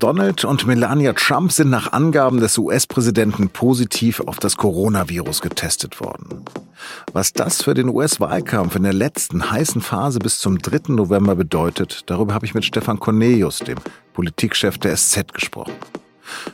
[0.00, 6.42] Donald und Melania Trump sind nach Angaben des US-Präsidenten positiv auf das Coronavirus getestet worden.
[7.12, 10.94] Was das für den US-Wahlkampf in der letzten heißen Phase bis zum 3.
[10.94, 13.76] November bedeutet, darüber habe ich mit Stefan Cornelius, dem
[14.14, 15.74] Politikchef der SZ, gesprochen.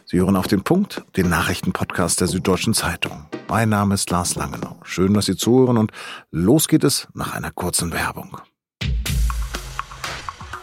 [0.07, 3.27] Sie hören auf den Punkt, den Nachrichtenpodcast der Süddeutschen Zeitung.
[3.47, 4.81] Mein Name ist Lars Langenau.
[4.83, 5.93] Schön, dass Sie zuhören und
[6.33, 8.39] los geht es nach einer kurzen Werbung.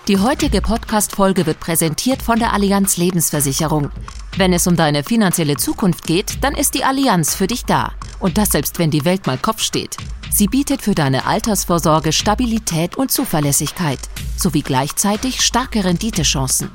[0.10, 3.90] Die heutige Podcast-Folge wird präsentiert von der Allianz Lebensversicherung.
[4.36, 7.94] Wenn es um deine finanzielle Zukunft geht, dann ist die Allianz für dich da.
[8.20, 9.96] Und das selbst, wenn die Welt mal Kopf steht.
[10.30, 14.00] Sie bietet für deine Altersvorsorge Stabilität und Zuverlässigkeit
[14.36, 16.70] sowie gleichzeitig starke Renditechancen.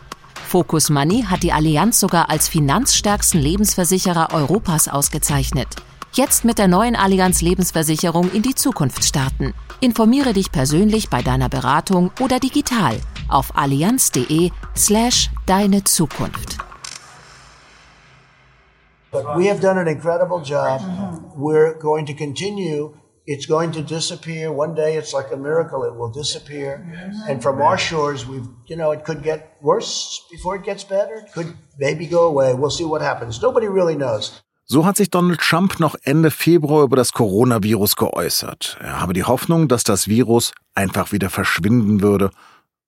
[0.47, 5.69] Focus Money hat die Allianz sogar als finanzstärksten Lebensversicherer Europas ausgezeichnet.
[6.13, 9.55] Jetzt mit der neuen Allianz Lebensversicherung in die Zukunft starten.
[9.81, 12.97] Informiere dich persönlich bei deiner Beratung oder digital
[13.29, 16.59] auf allianz.de slash deine Zukunft.
[19.11, 20.81] But we have done an incredible job.
[21.37, 22.95] We're going to continue.
[23.27, 24.51] It's going to disappear.
[24.51, 25.85] One day it's like a miracle.
[25.85, 26.85] It will disappear.
[27.29, 31.17] And from our shores, we've, you know, it could get worse before it gets better.
[31.27, 32.55] It could maybe go away.
[32.55, 33.41] We'll see what happens.
[33.41, 34.43] Nobody really knows.
[34.71, 38.77] So hat sich Donald Trump noch Ende Februar über das Coronavirus geäußert.
[38.81, 42.31] Er habe die Hoffnung, dass das Virus einfach wieder verschwinden würde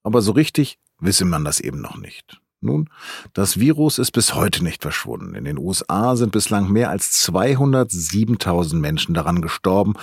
[0.03, 2.41] aber so richtig wisse man das eben noch nicht.
[2.63, 2.91] Nun,
[3.33, 5.35] das Virus ist bis heute nicht verschwunden.
[5.35, 9.95] In den USA sind bislang mehr als 207.000 Menschen daran gestorben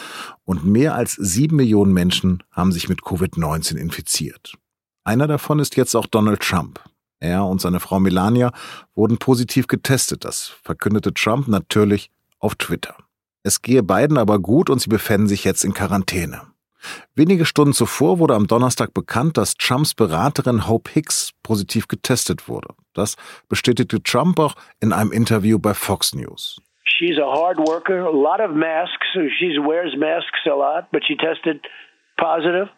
[0.44, 4.56] und mehr als sieben Millionen Menschen haben sich mit Covid-19 infiziert.
[5.03, 6.80] Einer davon ist jetzt auch Donald Trump.
[7.20, 8.52] Er und seine Frau Melania
[8.96, 10.26] wurden positiv getestet.
[10.26, 12.96] Das verkündete Trump natürlich auf Twitter.
[13.44, 16.42] Es gehe beiden aber gut und sie befänden sich jetzt in Quarantäne.
[17.16, 22.70] Wenige Stunden zuvor wurde am Donnerstag bekannt, dass Trumps Beraterin Hope Hicks positiv getestet wurde.
[22.94, 23.16] Das
[23.50, 26.62] bestätigte Trump auch in einem Interview bei Fox News.
[26.84, 29.08] She's a hard worker, a lot of masks.
[29.14, 31.59] She wears masks a lot, but she tested
[32.18, 32.70] positive.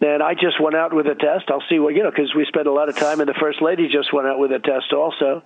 [0.00, 1.50] And I just went out with a test.
[1.50, 3.60] I'll see what, you know, because we spent a lot of time, and the First
[3.60, 5.42] Lady just went out with a test also.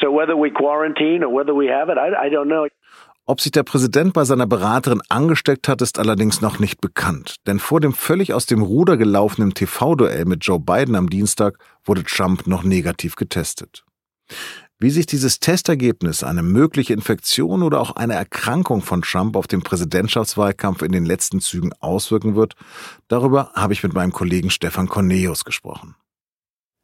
[0.00, 2.68] So whether we quarantine or whether we have it, I, I don't know.
[3.28, 7.36] Ob sich der Präsident bei seiner Beraterin angesteckt hat, ist allerdings noch nicht bekannt.
[7.48, 12.04] Denn vor dem völlig aus dem Ruder gelaufenen TV-Duell mit Joe Biden am Dienstag wurde
[12.04, 13.85] Trump noch negativ getestet.
[14.78, 19.62] Wie sich dieses Testergebnis, eine mögliche Infektion oder auch eine Erkrankung von Trump auf den
[19.62, 22.56] Präsidentschaftswahlkampf in den letzten Zügen auswirken wird,
[23.08, 25.94] darüber habe ich mit meinem Kollegen Stefan Cornelius gesprochen.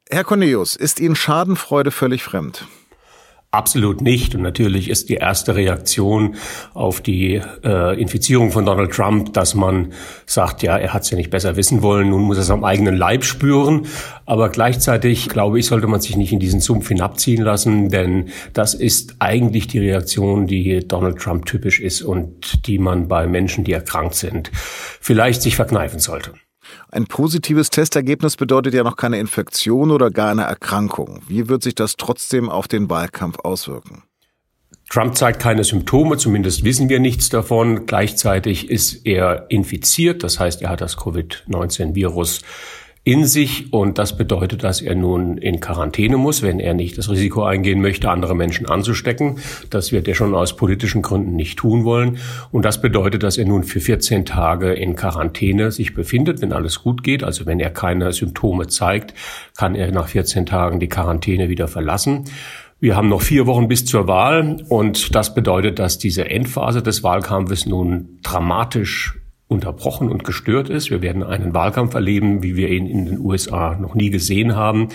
[0.09, 2.67] Herr Cornelius, ist Ihnen Schadenfreude völlig fremd?
[3.53, 4.33] Absolut nicht.
[4.33, 6.37] Und natürlich ist die erste Reaktion
[6.73, 9.93] auf die äh, Infizierung von Donald Trump, dass man
[10.25, 12.63] sagt, ja, er hat es ja nicht besser wissen wollen, nun muss er es am
[12.63, 13.85] eigenen Leib spüren.
[14.25, 18.73] Aber gleichzeitig, glaube ich, sollte man sich nicht in diesen Sumpf hinabziehen lassen, denn das
[18.73, 23.73] ist eigentlich die Reaktion, die Donald Trump typisch ist und die man bei Menschen, die
[23.73, 24.49] erkrankt sind,
[24.99, 26.31] vielleicht sich verkneifen sollte.
[26.89, 31.21] Ein positives Testergebnis bedeutet ja noch keine Infektion oder gar eine Erkrankung.
[31.27, 34.03] Wie wird sich das trotzdem auf den Wahlkampf auswirken?
[34.89, 37.87] Trump zeigt keine Symptome, zumindest wissen wir nichts davon.
[37.87, 42.41] Gleichzeitig ist er infiziert, das heißt, er hat das Covid-19-Virus
[43.05, 47.09] in sich und das bedeutet, dass er nun in Quarantäne muss, wenn er nicht das
[47.09, 49.39] Risiko eingehen möchte, andere Menschen anzustecken.
[49.69, 52.19] Das wird er schon aus politischen Gründen nicht tun wollen
[52.51, 56.81] und das bedeutet, dass er nun für 14 Tage in Quarantäne sich befindet, wenn alles
[56.81, 59.13] gut geht, also wenn er keine Symptome zeigt,
[59.57, 62.23] kann er nach 14 Tagen die Quarantäne wieder verlassen.
[62.79, 67.03] Wir haben noch vier Wochen bis zur Wahl und das bedeutet, dass diese Endphase des
[67.03, 69.15] Wahlkampfes nun dramatisch
[69.53, 70.89] unterbrochen und gestört ist.
[70.89, 74.89] Wir werden einen Wahlkampf erleben, wie wir ihn in den USA noch nie gesehen haben.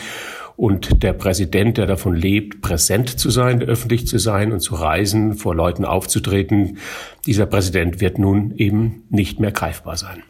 [0.57, 5.35] Und der Präsident, der davon lebt, präsent zu sein, öffentlich zu sein und zu reisen,
[5.35, 6.79] vor Leuten aufzutreten,
[7.27, 10.25] dieser Präsident wird nun eben nicht mehr greifbar sein.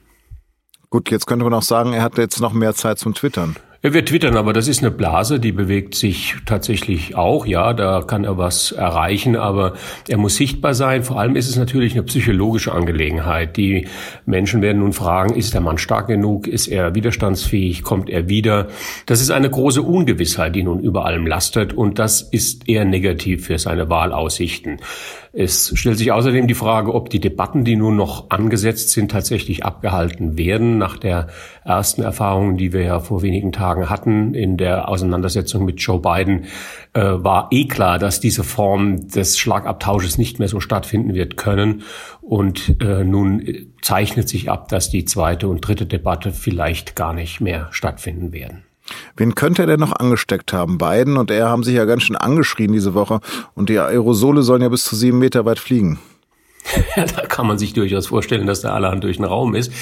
[0.90, 3.56] Gut, jetzt könnte man auch sagen, er hat jetzt noch mehr Zeit zum Twittern.
[3.80, 7.46] Er wird twittern, aber das ist eine Blase, die bewegt sich tatsächlich auch.
[7.46, 9.74] Ja, da kann er was erreichen, aber
[10.08, 11.04] er muss sichtbar sein.
[11.04, 13.56] Vor allem ist es natürlich eine psychologische Angelegenheit.
[13.56, 13.86] Die
[14.26, 16.48] Menschen werden nun fragen, ist der Mann stark genug?
[16.48, 17.84] Ist er widerstandsfähig?
[17.84, 18.66] Kommt er wieder?
[19.06, 23.46] Das ist eine große Ungewissheit, die nun über allem lastet und das ist eher negativ
[23.46, 24.80] für seine Wahlaussichten.
[25.32, 29.64] Es stellt sich außerdem die Frage, ob die Debatten, die nun noch angesetzt sind, tatsächlich
[29.64, 30.78] abgehalten werden.
[30.78, 31.28] Nach der
[31.68, 36.46] ersten Erfahrung, die wir ja vor wenigen Tagen hatten in der Auseinandersetzung mit Joe Biden,
[36.94, 41.82] äh, war eh klar, dass diese Form des Schlagabtausches nicht mehr so stattfinden wird können.
[42.22, 47.40] Und äh, nun zeichnet sich ab, dass die zweite und dritte Debatte vielleicht gar nicht
[47.40, 48.64] mehr stattfinden werden.
[49.16, 50.78] Wen könnte er denn noch angesteckt haben?
[50.78, 53.20] Biden und er haben sich ja ganz schön angeschrien diese Woche
[53.54, 55.98] und die Aerosole sollen ja bis zu sieben Meter weit fliegen.
[56.96, 59.72] da kann man sich durchaus vorstellen, dass da allerhand durch den Raum ist.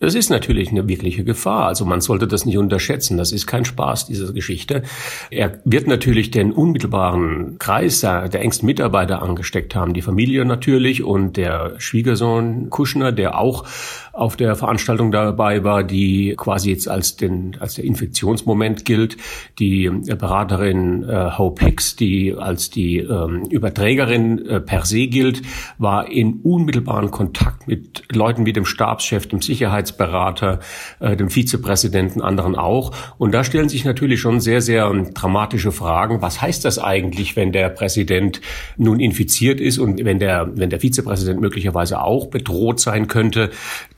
[0.00, 1.66] Das ist natürlich eine wirkliche Gefahr.
[1.66, 3.16] Also man sollte das nicht unterschätzen.
[3.16, 4.82] Das ist kein Spaß, diese Geschichte.
[5.30, 9.94] Er wird natürlich den unmittelbaren Kreis der, engsten Mitarbeiter angesteckt haben.
[9.94, 13.64] Die Familie natürlich und der Schwiegersohn Kuschner, der auch
[14.12, 19.16] auf der Veranstaltung dabei war, die quasi jetzt als, den, als der Infektionsmoment gilt.
[19.58, 25.42] Die Beraterin äh, Hope Hicks, die als die ähm, Überträgerin äh, per se gilt,
[25.78, 30.60] war in unmittelbaren Kontakt mit Leuten wie dem Stabschef, dem Sicherheitsberater,
[31.00, 32.92] äh, dem Vizepräsidenten, anderen auch.
[33.16, 36.20] Und da stellen sich natürlich schon sehr, sehr ähm, dramatische Fragen.
[36.20, 38.42] Was heißt das eigentlich, wenn der Präsident
[38.76, 43.50] nun infiziert ist und wenn der, wenn der Vizepräsident möglicherweise auch bedroht sein könnte?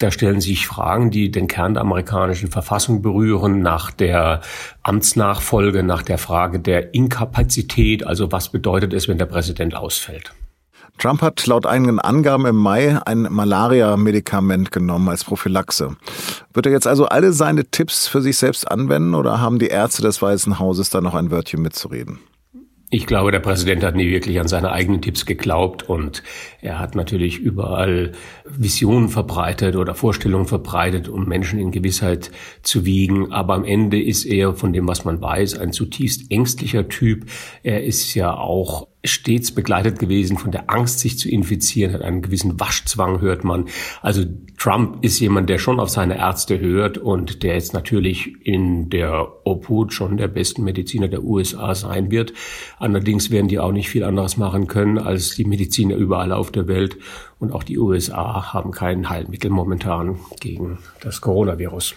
[0.05, 4.43] Da stellen sich Fragen, die den Kern der amerikanischen Verfassung berühren, nach der
[4.83, 10.35] Amtsnachfolge, nach der Frage der Inkapazität, also was bedeutet es, wenn der Präsident ausfällt.
[10.99, 15.97] Trump hat laut eigenen Angaben im Mai ein Malaria-Medikament genommen als Prophylaxe.
[16.53, 20.03] Wird er jetzt also alle seine Tipps für sich selbst anwenden oder haben die Ärzte
[20.03, 22.19] des Weißen Hauses da noch ein Wörtchen mitzureden?
[22.95, 26.23] Ich glaube, der Präsident hat nie wirklich an seine eigenen Tipps geglaubt und
[26.61, 28.13] er hat natürlich überall
[28.45, 32.31] Visionen verbreitet oder Vorstellungen verbreitet, um Menschen in Gewissheit
[32.63, 33.33] zu wiegen.
[33.33, 37.27] Aber am Ende ist er von dem, was man weiß, ein zutiefst ängstlicher Typ.
[37.65, 42.23] Er ist ja auch stets begleitet gewesen von der Angst, sich zu infizieren, hat einen
[42.23, 43.67] gewissen Waschzwang, hört man.
[44.03, 44.25] Also
[44.59, 49.29] Trump ist jemand, der schon auf seine Ärzte hört und der jetzt natürlich in der
[49.45, 52.33] Obhut schon der besten Mediziner der USA sein wird.
[52.79, 56.67] Allerdings werden die auch nicht viel anderes machen können als die Mediziner überall auf der
[56.67, 56.97] Welt.
[57.39, 61.95] Und auch die USA haben kein Heilmittel momentan gegen das Coronavirus.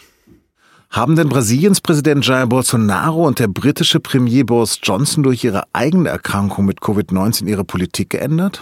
[0.89, 6.09] Haben denn Brasiliens Präsident Jair Bolsonaro und der britische Premier Boris Johnson durch ihre eigene
[6.09, 8.61] Erkrankung mit Covid-19 ihre Politik geändert?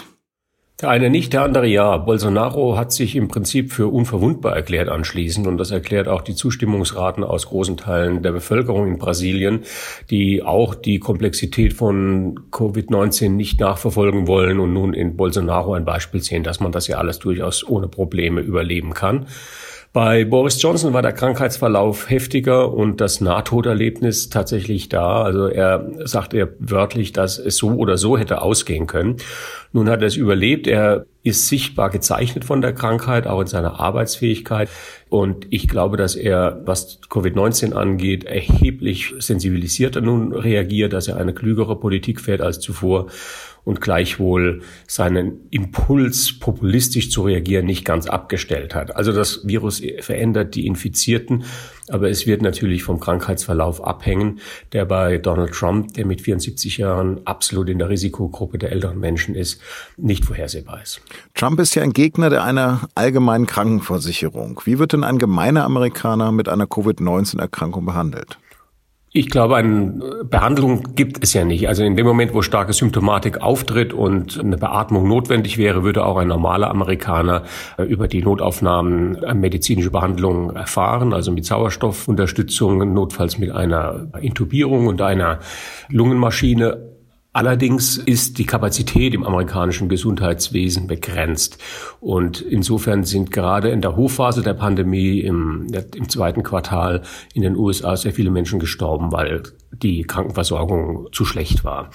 [0.82, 1.96] Der eine nicht, der andere ja.
[1.96, 7.24] Bolsonaro hat sich im Prinzip für unverwundbar erklärt anschließend und das erklärt auch die Zustimmungsraten
[7.24, 9.64] aus großen Teilen der Bevölkerung in Brasilien,
[10.10, 16.22] die auch die Komplexität von Covid-19 nicht nachverfolgen wollen und nun in Bolsonaro ein Beispiel
[16.22, 19.28] sehen, dass man das ja alles durchaus ohne Probleme überleben kann.
[19.96, 25.24] Bei Boris Johnson war der Krankheitsverlauf heftiger und das Nahtoderlebnis tatsächlich da.
[25.24, 29.16] Also er sagt er wörtlich, dass es so oder so hätte ausgehen können.
[29.72, 30.68] Nun hat er es überlebt.
[30.68, 34.70] Er ist sichtbar gezeichnet von der Krankheit, auch in seiner Arbeitsfähigkeit.
[35.10, 41.34] Und ich glaube, dass er, was Covid-19 angeht, erheblich sensibilisierter nun reagiert, dass er eine
[41.34, 43.08] klügere Politik fährt als zuvor
[43.64, 48.96] und gleichwohl seinen Impuls, populistisch zu reagieren, nicht ganz abgestellt hat.
[48.96, 51.44] Also das Virus verändert die Infizierten,
[51.90, 54.40] aber es wird natürlich vom Krankheitsverlauf abhängen,
[54.74, 59.36] der bei Donald Trump, der mit 74 Jahren absolut in der Risikogruppe der älteren Menschen
[59.36, 59.62] ist,
[59.98, 61.02] nicht vorhersehbar ist.
[61.34, 64.62] Trump ist ja ein Gegner der einer allgemeinen Krankenversicherung.
[64.66, 68.38] Wie wird denn ein gemeiner Amerikaner mit einer Covid-19-Erkrankung behandelt?
[69.18, 71.70] Ich glaube, eine Behandlung gibt es ja nicht.
[71.70, 76.18] Also in dem Moment, wo starke Symptomatik auftritt und eine Beatmung notwendig wäre, würde auch
[76.18, 77.44] ein normaler Amerikaner
[77.78, 84.88] äh, über die Notaufnahmen eine medizinische Behandlung erfahren, also mit Sauerstoffunterstützung, notfalls mit einer Intubierung
[84.88, 85.40] und einer
[85.88, 86.95] Lungenmaschine.
[87.36, 91.62] Allerdings ist die Kapazität im amerikanischen Gesundheitswesen begrenzt.
[92.00, 97.02] Und insofern sind gerade in der Hochphase der Pandemie im, im, zweiten Quartal
[97.34, 101.90] in den USA sehr viele Menschen gestorben, weil die Krankenversorgung zu schlecht war.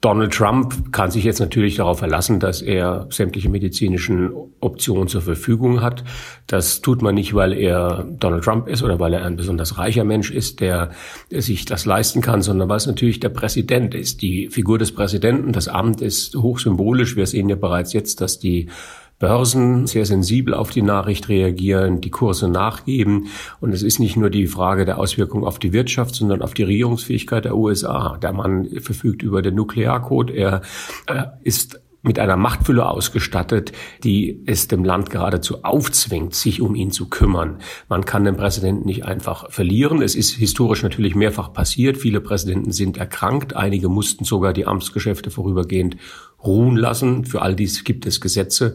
[0.00, 5.80] Donald Trump kann sich jetzt natürlich darauf verlassen, dass er sämtliche medizinischen Optionen zur Verfügung
[5.80, 6.04] hat.
[6.46, 10.04] Das tut man nicht, weil er Donald Trump ist oder weil er ein besonders reicher
[10.04, 10.90] Mensch ist, der,
[11.30, 14.22] sich das leisten kann, sondern weil es natürlich der Präsident ist.
[14.22, 17.16] Die Figur des Präsidenten, das Amt ist hochsymbolisch.
[17.16, 18.68] Wir sehen ja bereits jetzt, dass die
[19.18, 23.28] Börsen sehr sensibel auf die Nachricht reagieren, die Kurse nachgeben.
[23.60, 26.64] Und es ist nicht nur die Frage der Auswirkung auf die Wirtschaft, sondern auf die
[26.64, 28.18] Regierungsfähigkeit der USA.
[28.18, 30.30] Der Mann verfügt über den Nuklearcode.
[30.30, 30.62] Er
[31.06, 33.72] äh, ist mit einer Machtfülle ausgestattet,
[34.04, 37.58] die es dem Land geradezu aufzwingt, sich um ihn zu kümmern.
[37.88, 40.00] Man kann den Präsidenten nicht einfach verlieren.
[40.00, 41.96] Es ist historisch natürlich mehrfach passiert.
[41.96, 43.56] Viele Präsidenten sind erkrankt.
[43.56, 45.96] Einige mussten sogar die Amtsgeschäfte vorübergehend
[46.44, 47.24] ruhen lassen.
[47.24, 48.74] Für all dies gibt es Gesetze.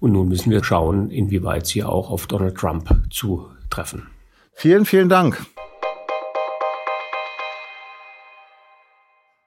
[0.00, 4.08] Und nun müssen wir schauen, inwieweit sie auch auf Donald Trump zutreffen.
[4.54, 5.44] Vielen, vielen Dank.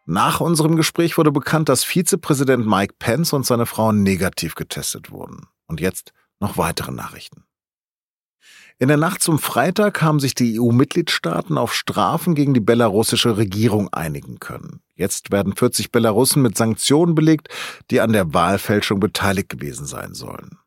[0.06, 5.48] Nach unserem Gespräch wurde bekannt, dass Vizepräsident Mike Pence und seine Frau negativ getestet wurden.
[5.66, 7.44] Und jetzt noch weitere Nachrichten.
[8.78, 13.92] In der Nacht zum Freitag haben sich die EU-Mitgliedstaaten auf Strafen gegen die belarussische Regierung
[13.94, 14.82] einigen können.
[14.96, 17.48] Jetzt werden 40 Belarussen mit Sanktionen belegt,
[17.90, 20.60] die an der Wahlfälschung beteiligt gewesen sein sollen.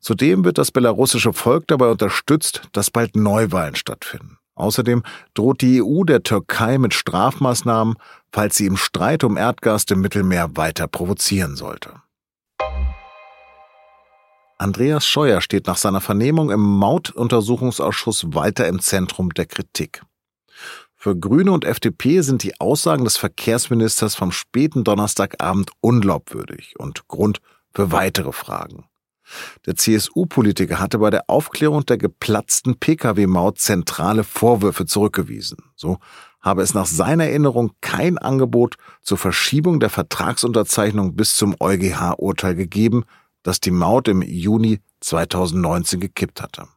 [0.00, 4.38] Zudem wird das belarussische Volk dabei unterstützt, dass bald Neuwahlen stattfinden.
[4.54, 5.02] Außerdem
[5.34, 7.96] droht die EU der Türkei mit Strafmaßnahmen,
[8.34, 12.02] falls sie im Streit um Erdgas im Mittelmeer weiter provozieren sollte.
[14.58, 20.02] Andreas Scheuer steht nach seiner Vernehmung im Mautuntersuchungsausschuss weiter im Zentrum der Kritik.
[20.96, 27.40] Für Grüne und FDP sind die Aussagen des Verkehrsministers vom späten Donnerstagabend unglaubwürdig und Grund
[27.72, 28.88] für weitere Fragen.
[29.64, 35.58] Der CSU-Politiker hatte bei der Aufklärung der geplatzten Pkw-Maut zentrale Vorwürfe zurückgewiesen.
[35.76, 35.98] So
[36.44, 43.04] habe es nach seiner Erinnerung kein Angebot zur Verschiebung der Vertragsunterzeichnung bis zum EuGH-Urteil gegeben,
[43.42, 46.68] das die Maut im Juni 2019 gekippt hatte.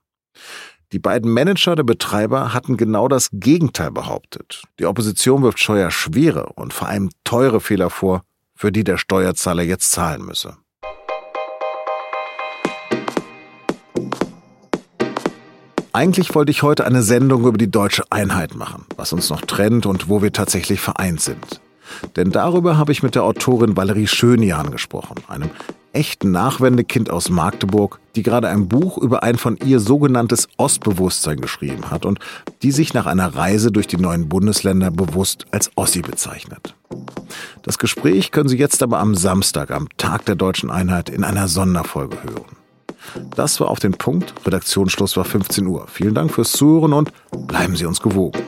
[0.93, 4.63] Die beiden Manager der Betreiber hatten genau das Gegenteil behauptet.
[4.79, 8.23] Die Opposition wirft Scheuer schwere und vor allem teure Fehler vor,
[8.55, 10.55] für die der Steuerzahler jetzt zahlen müsse.
[15.97, 19.87] Eigentlich wollte ich heute eine Sendung über die deutsche Einheit machen, was uns noch trennt
[19.87, 21.59] und wo wir tatsächlich vereint sind.
[22.15, 25.49] Denn darüber habe ich mit der Autorin Valerie Schönian gesprochen, einem
[25.93, 31.89] echten Nachwendekind aus Magdeburg, die gerade ein Buch über ein von ihr sogenanntes Ostbewusstsein geschrieben
[31.89, 32.19] hat und
[32.61, 36.75] die sich nach einer Reise durch die neuen Bundesländer bewusst als Ossi bezeichnet.
[37.63, 41.47] Das Gespräch können Sie jetzt aber am Samstag, am Tag der deutschen Einheit, in einer
[41.47, 42.66] Sonderfolge hören.
[43.35, 44.33] Das war auf den Punkt.
[44.45, 45.87] Redaktionsschluss war 15 Uhr.
[45.87, 47.11] Vielen Dank fürs Zuhören und
[47.47, 48.39] bleiben Sie uns gewogen.